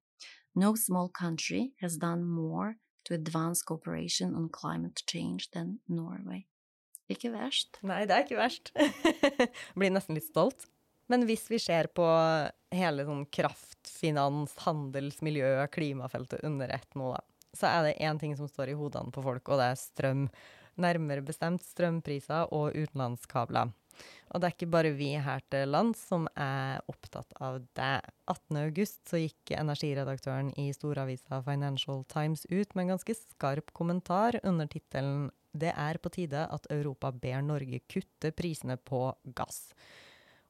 No 0.54 0.74
small 0.76 1.08
country 1.08 1.72
has 1.80 1.96
done 1.96 2.24
more 2.24 2.76
to 3.04 3.14
advance 3.14 3.62
cooperation 3.62 4.34
on 4.34 4.48
climate 4.48 5.02
change 5.06 5.50
than 5.52 5.78
Norway. 5.86 6.46
Ikke 7.08 7.30
verst. 7.32 7.78
Nei, 7.86 8.02
det 8.08 8.16
er 8.16 8.26
ikke 8.26 8.40
verst. 8.40 8.72
Blir 9.78 9.94
nesten 9.94 10.18
litt 10.18 10.28
stolt. 10.28 10.66
Men 11.08 11.24
hvis 11.24 11.46
vi 11.48 11.56
ser 11.62 11.88
på 11.96 12.04
hele 12.74 13.06
sånn 13.08 13.24
kraft, 13.32 13.80
finans, 13.88 14.52
handels, 14.66 15.22
miljø, 15.24 15.54
klimafeltet 15.72 16.44
under 16.44 16.68
ett 16.74 16.98
nå, 16.98 17.14
da, 17.14 17.22
så 17.56 17.70
er 17.70 17.86
det 17.86 17.94
én 18.04 18.20
ting 18.20 18.34
som 18.36 18.48
står 18.50 18.74
i 18.74 18.76
hodene 18.76 19.14
på 19.14 19.24
folk, 19.24 19.48
og 19.48 19.60
det 19.60 19.70
er 19.72 19.80
strøm. 19.80 20.26
Nærmere 20.78 21.24
bestemt 21.26 21.64
strømpriser 21.64 22.52
og 22.54 22.76
utenlandskabler. 22.76 23.72
Og 24.32 24.40
det 24.40 24.48
er 24.48 24.54
ikke 24.56 24.70
bare 24.72 24.92
vi 24.96 25.10
her 25.24 25.42
til 25.52 25.70
lands 25.72 26.00
som 26.10 26.26
er 26.36 26.82
opptatt 26.90 27.32
av 27.40 27.60
det. 27.78 27.94
18.8 28.28 28.86
så 29.08 29.22
gikk 29.22 29.54
energiredaktøren 29.56 30.50
i 30.60 30.68
storavisa 30.76 31.40
Financial 31.46 32.04
Times 32.12 32.44
ut 32.50 32.74
med 32.74 32.84
en 32.84 32.94
ganske 32.96 33.16
skarp 33.16 33.72
kommentar 33.76 34.40
under 34.42 34.68
tittelen 34.68 35.30
'Det 35.54 35.72
er 35.72 35.98
på 35.98 36.12
tide 36.12 36.46
at 36.52 36.66
Europa 36.70 37.10
ber 37.10 37.40
Norge 37.42 37.80
kutte 37.88 38.30
prisene 38.32 38.76
på 38.76 39.14
gass'. 39.32 39.72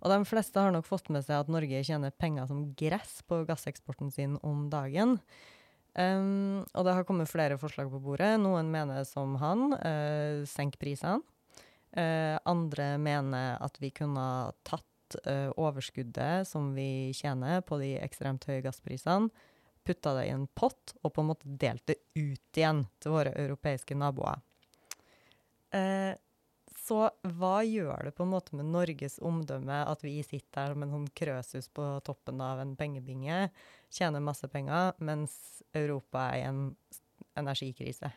Og 0.02 0.10
de 0.10 0.24
fleste 0.24 0.58
har 0.60 0.70
nok 0.74 0.86
fått 0.86 1.08
med 1.10 1.24
seg 1.26 1.40
at 1.40 1.48
Norge 1.50 1.82
tjener 1.86 2.10
penger 2.10 2.46
som 2.46 2.74
gress 2.78 3.22
på 3.26 3.44
gasseksporten 3.48 4.12
sin 4.14 4.36
om 4.42 4.68
dagen. 4.70 5.18
Um, 5.98 6.62
og 6.76 6.84
det 6.86 6.94
har 6.94 7.06
kommet 7.06 7.30
flere 7.30 7.58
forslag 7.58 7.90
på 7.90 7.98
bordet. 8.02 8.36
Noen 8.38 8.70
mener 8.70 9.02
som 9.08 9.34
han, 9.42 9.72
uh, 9.74 10.46
senk 10.46 10.78
prisene. 10.78 11.18
Uh, 11.96 12.36
andre 12.44 12.98
mener 13.00 13.56
at 13.64 13.78
vi 13.80 13.88
kunne 13.96 14.24
tatt 14.66 15.16
uh, 15.24 15.48
overskuddet 15.56 16.48
som 16.48 16.74
vi 16.76 17.14
tjener 17.16 17.62
på 17.64 17.78
de 17.80 17.94
ekstremt 18.02 18.44
høye 18.48 18.60
gassprisene, 18.66 19.30
putta 19.88 20.12
det 20.18 20.26
i 20.28 20.34
en 20.34 20.44
pott 20.52 20.92
og 21.00 21.14
på 21.14 21.24
en 21.24 21.30
måte 21.30 21.48
delt 21.48 21.86
det 21.88 21.96
ut 22.12 22.60
igjen 22.60 22.84
til 23.00 23.14
våre 23.14 23.32
europeiske 23.40 23.96
naboer. 23.96 24.42
Uh, 25.72 26.12
så 26.88 27.08
hva 27.36 27.58
gjør 27.64 28.08
det 28.08 28.14
på 28.16 28.24
en 28.24 28.32
måte 28.32 28.56
med 28.56 28.68
Norges 28.72 29.18
omdømme 29.24 29.82
at 29.90 30.04
vi 30.04 30.18
sitter 30.24 30.70
her 30.70 30.76
med 30.76 30.88
en 30.88 30.94
sånn 30.94 31.10
krøsus 31.20 31.68
på 31.74 31.88
toppen 32.06 32.40
av 32.44 32.62
en 32.62 32.76
pengebinge, 32.78 33.48
tjener 33.92 34.24
masse 34.24 34.48
penger, 34.52 34.94
mens 35.04 35.34
Europa 35.76 36.30
er 36.30 36.38
i 36.38 36.46
en 36.48 36.62
energikrise? 37.40 38.12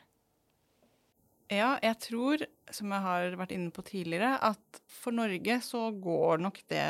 Ja, 1.52 1.74
jeg 1.84 1.98
tror, 2.00 2.44
som 2.72 2.94
jeg 2.96 3.04
har 3.04 3.34
vært 3.36 3.52
inne 3.52 3.74
på 3.76 3.84
tidligere, 3.84 4.38
at 4.40 4.82
for 4.88 5.12
Norge 5.16 5.58
så 5.66 5.90
går 5.92 6.40
nok 6.46 6.62
det 6.72 6.86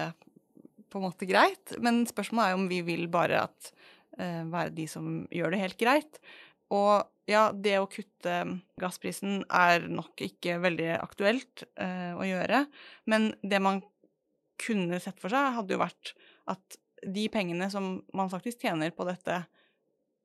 på 0.92 1.00
en 1.00 1.06
måte 1.08 1.26
greit. 1.26 1.74
Men 1.82 2.04
spørsmålet 2.06 2.52
er 2.52 2.60
om 2.60 2.68
vi 2.70 2.82
vil 2.86 3.08
bare 3.12 3.40
at 3.48 3.72
uh, 4.20 4.44
være 4.52 4.76
de 4.78 4.86
som 4.92 5.24
gjør 5.34 5.56
det 5.56 5.64
helt 5.64 5.80
greit. 5.82 6.20
Og 6.72 7.08
ja, 7.30 7.48
det 7.56 7.80
å 7.80 7.90
kutte 7.90 8.36
gassprisen 8.82 9.42
er 9.50 9.88
nok 9.90 10.22
ikke 10.28 10.60
veldig 10.62 10.92
aktuelt 11.00 11.66
uh, 11.82 12.14
å 12.22 12.28
gjøre. 12.28 12.68
Men 13.10 13.32
det 13.42 13.62
man 13.66 13.82
kunne 14.62 15.02
sett 15.02 15.18
for 15.18 15.34
seg, 15.34 15.56
hadde 15.56 15.74
jo 15.74 15.82
vært 15.82 16.14
at 16.54 16.78
de 17.02 17.26
pengene 17.34 17.66
som 17.74 17.96
man 18.14 18.30
faktisk 18.30 18.62
tjener 18.62 18.94
på 18.94 19.10
dette, 19.10 19.42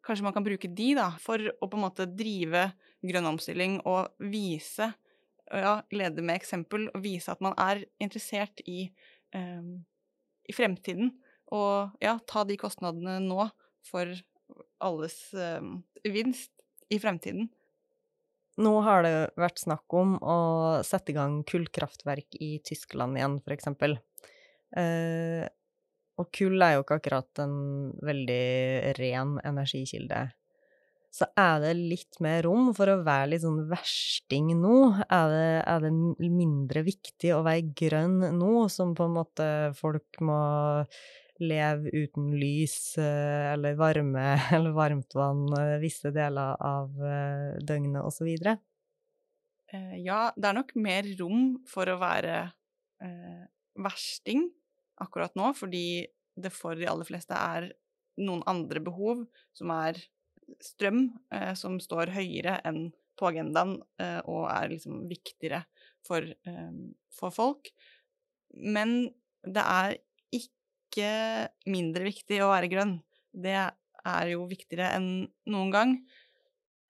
Kanskje 0.06 0.22
man 0.22 0.34
kan 0.36 0.44
bruke 0.46 0.68
de 0.70 0.92
da, 0.94 1.08
for 1.18 1.42
å 1.42 1.66
på 1.66 1.74
en 1.74 1.82
måte 1.82 2.04
drive 2.06 2.68
grønn 3.04 3.28
omstilling 3.28 3.80
og 3.88 4.14
vise, 4.32 4.90
ja, 5.50 5.74
lede 5.94 6.24
med 6.24 6.40
eksempel, 6.40 6.88
og 6.94 7.04
vise 7.04 7.32
at 7.32 7.42
man 7.44 7.56
er 7.60 7.84
interessert 8.02 8.62
i, 8.66 8.88
um, 9.36 9.78
i 10.48 10.56
fremtiden. 10.56 11.12
Og 11.54 11.92
ja, 12.02 12.16
ta 12.26 12.42
de 12.46 12.58
kostnadene 12.58 13.20
nå 13.22 13.46
for 13.86 14.10
alles 14.82 15.18
um, 15.34 15.78
vinst 16.02 16.52
i 16.90 16.98
fremtiden. 17.02 17.48
Nå 18.56 18.72
har 18.86 19.04
det 19.04 19.14
vært 19.36 19.60
snakk 19.60 19.92
om 19.94 20.16
å 20.24 20.38
sette 20.86 21.12
i 21.12 21.16
gang 21.16 21.42
kullkraftverk 21.46 22.38
i 22.40 22.56
Tyskland 22.64 23.18
igjen, 23.18 23.36
f.eks. 23.44 23.68
Uh, 24.76 25.44
og 26.16 26.30
kull 26.32 26.64
er 26.64 26.76
jo 26.76 26.84
ikke 26.84 26.96
akkurat 26.96 27.42
en 27.44 27.56
veldig 28.04 28.96
ren 28.96 29.36
energikilde. 29.44 30.22
Så 31.16 31.24
er 31.38 31.60
det 31.62 31.72
litt 31.78 32.18
mer 32.20 32.42
rom 32.44 32.72
for 32.76 32.90
å 32.92 32.98
være 33.06 33.30
litt 33.30 33.44
sånn 33.44 33.62
versting 33.70 34.50
nå? 34.60 34.78
Er 35.06 35.30
det, 35.32 35.46
er 35.64 35.84
det 35.86 35.92
mindre 36.28 36.82
viktig 36.84 37.30
å 37.32 37.44
være 37.46 37.70
grønn 37.78 38.18
nå, 38.36 38.66
som 38.72 38.92
på 38.96 39.06
en 39.06 39.14
måte 39.16 39.46
folk 39.78 40.20
må 40.20 40.40
leve 41.40 41.92
uten 41.92 42.30
lys 42.40 42.96
eh, 43.00 43.52
eller 43.52 43.76
varme 43.76 44.24
eller 44.56 44.76
varmt 44.76 45.16
vann 45.16 45.44
eh, 45.56 45.76
visse 45.82 46.12
deler 46.12 46.56
av 46.60 46.92
eh, 47.00 47.56
døgnet 47.64 48.04
osv.? 48.04 48.32
Ja, 49.98 50.20
det 50.36 50.48
er 50.48 50.56
nok 50.56 50.76
mer 50.78 51.08
rom 51.18 51.56
for 51.68 51.90
å 51.90 51.98
være 52.00 52.36
eh, 53.04 53.42
versting 53.82 54.46
akkurat 55.02 55.34
nå, 55.36 55.50
fordi 55.56 56.06
det 56.36 56.52
for 56.54 56.76
de 56.78 56.88
aller 56.88 57.08
fleste 57.08 57.36
er 57.36 57.70
noen 58.20 58.44
andre 58.48 58.80
behov, 58.84 59.24
som 59.56 59.72
er 59.74 59.98
strøm, 60.62 61.08
eh, 61.34 61.52
som 61.58 61.78
står 61.82 62.14
høyere 62.16 62.60
enn 62.66 62.90
på 63.16 63.30
agendaen 63.30 63.78
eh, 64.02 64.20
og 64.28 64.46
er 64.52 64.70
liksom 64.74 65.06
viktigere 65.10 65.62
for, 66.06 66.22
eh, 66.22 66.74
for, 67.16 67.34
folk. 67.34 67.72
Men 68.56 69.08
det 69.46 69.64
er 69.64 69.96
ikke 70.36 71.48
mindre 71.68 72.06
viktig 72.08 72.42
å 72.44 72.52
være 72.52 72.70
grønn. 72.72 72.94
Det 73.32 73.56
er 73.56 74.30
jo 74.32 74.46
viktigere 74.50 74.94
enn 74.96 75.10
noen 75.50 75.74
gang. 75.74 75.98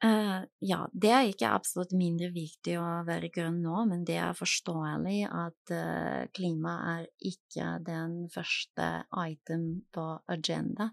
Uh, 0.04 0.44
ja, 0.60 0.82
det 0.92 1.08
er 1.08 1.30
ikke 1.30 1.48
absolutt 1.56 1.94
mindre 1.96 2.28
viktig 2.34 2.74
å 2.76 2.84
være 3.06 3.30
grønn 3.32 3.62
nå, 3.64 3.78
men 3.88 4.02
det 4.04 4.18
er 4.20 4.36
forståelig 4.36 5.22
at 5.24 5.72
uh, 5.72 6.28
klima 6.36 6.74
er 6.98 7.06
ikke 7.16 7.78
den 7.86 8.26
første 8.32 8.90
item 9.24 9.64
på 9.96 10.04
agenda. 10.28 10.90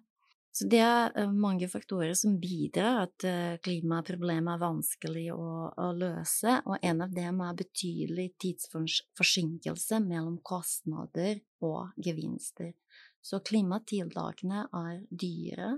Så 0.53 0.67
det 0.69 0.83
er 0.85 1.15
uh, 1.17 1.31
mange 1.33 1.65
faktorer 1.69 2.13
som 2.17 2.35
bidrar 2.41 3.07
at 3.07 3.25
klimaproblemet 3.65 4.53
er 4.53 4.61
vanskelig 4.61 5.25
å, 5.33 5.47
å, 5.73 5.87
løse, 5.97 6.59
og 6.69 6.77
en 6.85 7.01
av 7.01 7.15
dem 7.15 7.41
er 7.41 7.57
betydelig 7.57 8.27
tidsforsinkelse 8.43 9.97
mellom 10.05 10.37
kostnader 10.45 11.41
og 11.65 11.97
gevinster. 11.97 12.75
Så 13.23 13.39
klimatiltakene 13.41 14.67
er 14.77 15.01
dyre, 15.09 15.73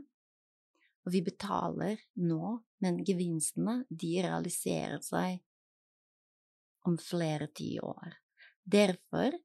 og 1.05 1.13
vi 1.13 1.21
betaler 1.23 1.99
nå, 2.25 2.55
men 2.81 3.03
gevinstene 3.05 3.83
de 3.89 4.15
realiserer 4.25 5.01
seg 5.05 5.39
om 6.89 6.97
flere 7.01 7.47
tiår. 7.53 8.17
Derfor 8.65 9.38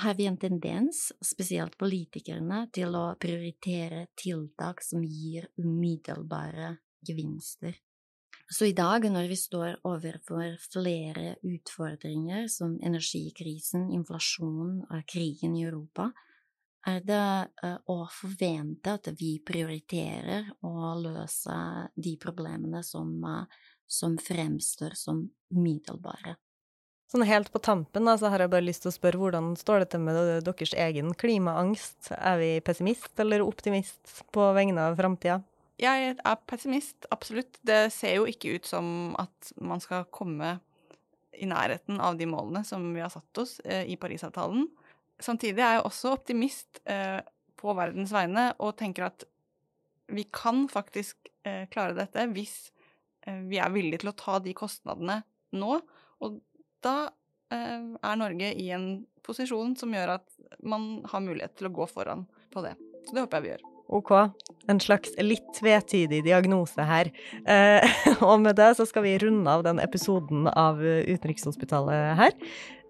har 0.00 0.14
vi 0.18 0.26
en 0.26 0.38
tendens, 0.40 1.10
spesielt 1.24 1.76
politikerne, 1.78 2.64
til 2.72 2.96
å 2.96 3.04
prioritere 3.20 4.06
tiltak 4.18 4.82
som 4.84 5.04
gir 5.04 5.48
umiddelbare 5.60 6.74
gevinster. 7.06 7.76
Så 8.50 8.66
i 8.66 8.74
dag, 8.74 9.04
når 9.12 9.28
vi 9.30 9.36
står 9.38 9.76
overfor 9.86 10.56
flere 10.72 11.36
utfordringer 11.46 12.48
som 12.50 12.74
energikrisen, 12.82 13.92
inflasjon 13.94 14.80
og 14.88 15.06
krigen 15.06 15.54
i 15.54 15.62
Europa, 15.68 16.08
er 16.88 17.04
det 17.04 17.24
eh, 17.62 17.76
å 17.92 17.98
forvente 18.10 18.96
at 18.96 19.10
vi 19.20 19.36
prioriterer 19.46 20.48
å 20.66 20.94
løse 20.98 21.56
de 21.94 22.16
problemene 22.18 22.82
som, 22.86 23.12
eh, 23.24 23.60
som 23.86 24.16
fremstår 24.18 24.96
som 24.98 25.22
umiddelbare. 25.54 26.34
Sånn 27.10 27.26
helt 27.26 27.48
på 27.50 27.58
tampen 27.58 28.06
da, 28.06 28.14
så 28.14 28.28
har 28.30 28.44
jeg 28.44 28.52
bare 28.52 28.62
lyst 28.62 28.84
til 28.84 28.92
å 28.92 28.94
spørre 28.94 29.18
hvordan 29.18 29.54
står 29.58 29.82
det 29.82 29.88
til 29.90 30.02
med 30.04 30.18
deres 30.46 30.74
egen 30.78 31.10
klimaangst? 31.18 32.12
Er 32.14 32.36
vi 32.38 32.50
pessimist 32.62 33.18
eller 33.18 33.42
optimist 33.42 34.20
på 34.30 34.44
vegne 34.54 34.84
av 34.92 34.98
framtida? 35.00 35.40
Jeg 35.80 36.12
er 36.14 36.36
pessimist, 36.46 37.08
absolutt. 37.10 37.58
Det 37.66 37.88
ser 37.90 38.20
jo 38.20 38.28
ikke 38.30 38.52
ut 38.54 38.68
som 38.68 39.16
at 39.18 39.50
man 39.58 39.82
skal 39.82 40.06
komme 40.14 40.58
i 41.34 41.48
nærheten 41.50 41.98
av 42.04 42.18
de 42.20 42.28
målene 42.30 42.62
som 42.68 42.84
vi 42.94 43.02
har 43.02 43.10
satt 43.10 43.40
oss 43.42 43.56
eh, 43.64 43.88
i 43.90 43.96
Parisavtalen. 43.98 44.68
Samtidig 45.18 45.64
er 45.64 45.78
jeg 45.78 45.86
også 45.88 46.12
optimist 46.14 46.78
eh, 46.84 47.18
på 47.58 47.74
verdens 47.74 48.12
vegne 48.14 48.52
og 48.60 48.76
tenker 48.78 49.08
at 49.08 49.24
vi 50.14 50.28
kan 50.30 50.68
faktisk 50.70 51.32
eh, 51.42 51.64
klare 51.72 51.96
dette 51.98 52.28
hvis 52.34 52.70
vi 53.50 53.58
er 53.60 53.68
villige 53.72 54.00
til 54.00 54.10
å 54.10 54.16
ta 54.16 54.38
de 54.40 54.54
kostnadene 54.56 55.18
nå. 55.52 55.74
Og 56.24 56.38
da 56.84 56.96
eh, 57.52 57.80
er 57.94 58.20
Norge 58.20 58.52
i 58.54 58.70
en 58.74 58.86
posisjon 59.26 59.74
som 59.78 59.92
gjør 59.94 60.16
at 60.18 60.26
man 60.66 61.04
har 61.10 61.24
mulighet 61.24 61.58
til 61.58 61.70
å 61.70 61.74
gå 61.80 61.86
foran 61.90 62.26
på 62.52 62.64
det. 62.64 62.74
Så 63.06 63.14
det 63.14 63.24
håper 63.24 63.38
jeg 63.38 63.46
vi 63.46 63.52
gjør. 63.54 63.68
OK. 63.90 64.10
En 64.70 64.78
slags 64.82 65.16
litt 65.18 65.48
tvetydig 65.56 66.20
diagnose 66.26 66.84
her. 66.86 67.10
Eh, 67.42 68.02
og 68.28 68.36
med 68.44 68.58
det 68.60 68.72
så 68.78 68.86
skal 68.86 69.06
vi 69.06 69.16
runde 69.22 69.50
av 69.50 69.64
den 69.66 69.82
episoden 69.82 70.46
av 70.52 70.82
Utenrikshospitalet 70.82 72.20
her. 72.20 72.36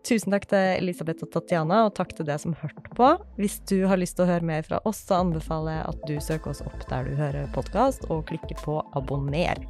Tusen 0.07 0.33
takk 0.33 0.47
til 0.49 0.79
Elisabeth 0.79 1.27
og 1.27 1.31
Tatjana, 1.35 1.83
og 1.85 1.93
takk 1.97 2.15
til 2.17 2.25
deg 2.29 2.41
som 2.41 2.55
hørte 2.57 2.93
på. 2.97 3.09
Hvis 3.37 3.59
du 3.69 3.83
har 3.89 4.01
lyst 4.01 4.17
til 4.17 4.25
å 4.25 4.31
høre 4.31 4.47
mer 4.49 4.65
fra 4.65 4.81
oss, 4.89 5.03
så 5.05 5.19
anbefaler 5.21 5.77
jeg 5.77 5.89
at 5.91 6.07
du 6.09 6.15
søker 6.25 6.55
oss 6.55 6.63
opp 6.65 6.87
der 6.89 7.09
du 7.09 7.19
hører 7.19 7.51
podkast, 7.53 8.07
og 8.09 8.25
klikker 8.31 8.57
på 8.65 8.79
abonner. 8.97 9.61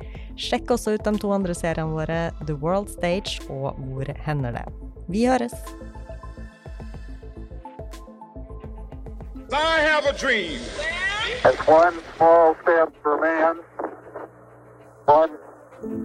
Sjekk 0.40 0.70
også 0.72 0.94
ut 0.96 1.04
de 1.04 1.12
to 1.20 1.30
andre 1.34 1.54
seriene 1.56 1.92
våre, 1.92 2.20
The 2.48 2.54
World 2.62 2.88
Stage 2.94 3.42
og 3.52 3.76
Hvor 3.90 4.08
hender 4.24 4.54
det? 4.56 4.66
Vi 5.12 5.26
høres! 5.28 5.54
I 9.50 9.80
have 9.82 10.06
a 10.06 10.12
dream. 10.12 10.60
It's 11.44 11.66
one 11.68 11.98
small 12.16 12.54
step 12.62 12.94
for 13.02 13.18
man, 13.20 13.58
one 15.06 15.32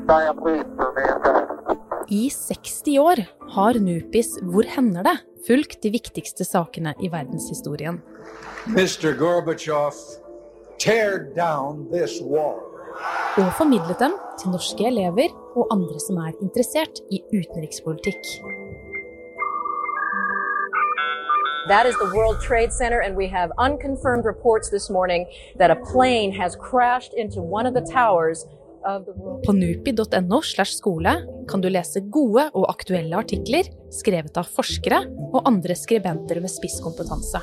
giant 0.10 0.42
leap 0.44 0.68
for 0.76 0.92
mankind. 0.98 1.52
I 2.10 2.30
60 2.30 2.98
år 3.02 3.22
har 3.56 3.80
Nupis 3.82 4.36
Hvor 4.42 4.68
hender 4.76 5.04
det? 5.06 5.16
fulgt 5.48 5.78
de 5.84 5.92
viktigste 5.94 6.42
sakene 6.46 6.96
i 7.06 7.10
verdenshistorien. 7.14 8.00
Mr. 8.66 9.14
Gorbachev, 9.14 9.94
tear 10.80 11.20
down 11.36 11.86
this 11.92 12.18
wall. 12.22 12.65
Og 13.38 13.52
formidlet 13.58 14.00
dem 14.00 14.16
til 14.40 14.54
norske 14.54 14.88
elever 14.88 15.34
og 15.56 15.68
andre 15.76 16.00
som 16.00 16.20
er 16.24 16.34
interessert 16.42 17.02
i 17.12 17.22
utenrikspolitikk. 17.34 18.24
That 21.68 21.88
is 21.88 21.96
the 21.98 22.12
World 22.16 22.38
Trade 22.42 22.72
Center, 22.72 23.00
and 23.02 23.16
we 23.18 23.28
have 23.28 23.50
unconfirmed 23.58 24.24
reports 24.24 24.70
this 24.70 24.88
morning 24.90 25.26
that 25.58 25.72
a 25.72 25.76
plane 25.92 26.32
has 26.32 26.56
crashed 26.56 27.14
into 27.18 27.42
one 27.42 27.66
of 27.66 27.74
the 27.74 27.82
towers 27.82 28.46
på 29.46 29.54
nupi.no 29.54 30.42
skole 30.66 31.14
kan 31.50 31.62
du 31.62 31.70
lese 31.70 32.02
gode 32.14 32.44
og 32.54 32.68
aktuelle 32.70 33.18
artikler 33.18 33.66
skrevet 33.94 34.38
av 34.38 34.46
forskere 34.46 35.00
og 35.32 35.42
andre 35.50 35.74
skribenter 35.76 36.38
med 36.42 36.54
spisskompetanse. 36.54 37.42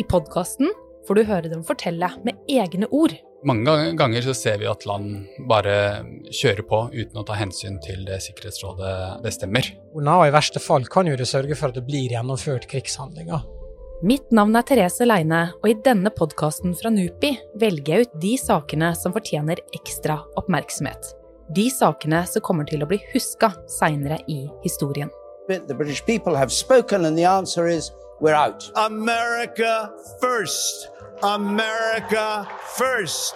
I 0.00 0.04
podkasten 0.08 0.72
får 1.04 1.14
du 1.14 1.22
høre 1.28 1.52
dem 1.52 1.64
fortelle 1.64 2.08
med 2.24 2.40
egne 2.48 2.88
ord. 2.88 3.12
Mange 3.44 3.92
ganger 3.98 4.24
så 4.24 4.32
ser 4.36 4.56
vi 4.62 4.68
at 4.70 4.86
land 4.88 5.26
bare 5.48 6.04
kjører 6.32 6.64
på 6.64 6.78
uten 6.94 7.20
å 7.20 7.24
ta 7.28 7.36
hensyn 7.36 7.76
til 7.84 8.06
det 8.08 8.22
Sikkerhetsrådet 8.24 9.20
bestemmer. 9.24 9.68
Og 9.92 10.06
I 10.24 10.32
verste 10.32 10.62
fall 10.64 10.86
kan 10.88 11.10
jo 11.10 11.16
det 11.18 11.28
sørge 11.28 11.58
for 11.58 11.68
at 11.68 11.76
det 11.76 11.84
blir 11.84 12.14
gjennomført 12.14 12.64
krigshandlinger. 12.70 13.44
Mitt 14.04 14.32
navn 14.34 14.56
er 14.56 14.64
Therese 14.66 15.04
Leine, 15.06 15.42
og 15.62 15.68
i 15.70 15.76
denne 15.84 16.10
podkasten 16.12 16.74
fra 16.76 16.90
NUPI 16.92 17.30
velger 17.60 17.92
jeg 17.94 18.08
ut 18.08 18.16
de 18.24 18.32
sakene 18.40 18.90
som 18.98 19.14
fortjener 19.14 19.60
ekstra 19.76 20.18
oppmerksomhet. 20.40 21.12
De 21.54 21.68
sakene 21.72 22.22
som 22.28 22.44
kommer 22.44 22.68
til 22.68 22.84
å 22.84 22.88
bli 22.88 22.98
huska 23.12 23.52
seinere 23.70 24.18
i 24.28 24.42
historien. 24.64 25.12
The 25.46 25.74
British 25.74 26.04
people 26.06 26.34
have 26.34 26.50
spoken, 26.50 27.04
and 27.04 27.18
the 27.18 27.24
answer 27.24 27.66
is 27.66 27.90
we're 28.20 28.32
out. 28.32 28.70
America 28.76 29.92
first. 30.20 30.88
America 31.22 32.48
first. 32.76 33.34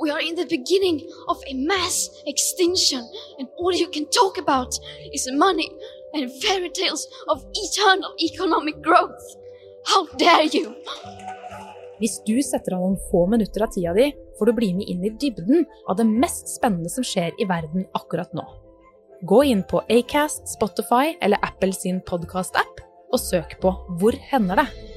We 0.00 0.10
are 0.10 0.20
in 0.20 0.34
the 0.34 0.46
beginning 0.46 1.08
of 1.28 1.38
a 1.46 1.54
mass 1.54 2.10
extinction, 2.26 3.08
and 3.38 3.46
all 3.56 3.72
you 3.72 3.88
can 3.88 4.06
talk 4.06 4.38
about 4.38 4.74
is 5.12 5.30
money 5.30 5.70
and 6.12 6.32
fairy 6.42 6.70
tales 6.70 7.06
of 7.28 7.44
eternal 7.54 8.12
economic 8.20 8.82
growth. 8.82 9.22
How 9.86 10.06
dare 10.18 10.48
you! 10.50 10.74
Hvis 12.00 12.18
du 12.26 12.34
setter 12.42 12.74
av 12.74 12.82
noen 12.82 12.98
få 13.12 13.26
minutter 13.30 13.62
av 13.62 13.70
tida 13.70 13.94
di, 13.94 14.10
får 14.38 14.50
du 14.50 14.52
bli 14.58 14.72
med 14.74 14.90
inn 14.90 15.06
i 15.06 15.14
dybden 15.14 15.62
av 15.86 16.00
det 16.00 16.08
mest 16.10 16.50
spennende 16.50 16.90
som 16.90 17.06
skjer 17.06 17.30
i 17.38 17.46
verden 17.46 17.86
akkurat 17.94 18.34
nå. 18.34 18.42
Gå 19.24 19.44
inn 19.44 19.62
på 19.64 19.80
Acast, 19.88 20.48
Spotify 20.52 21.14
eller 21.20 21.40
Apple 21.40 21.72
sin 21.72 22.02
podkast-app 22.04 22.82
og 23.08 23.20
søk 23.22 23.54
på 23.62 23.70
Hvor 23.96 24.18
hender 24.28 24.60
det? 24.60 24.93